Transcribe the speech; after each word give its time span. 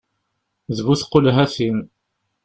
D 0.75 0.77
bu 0.85 0.93
tqulhatin! 1.01 1.77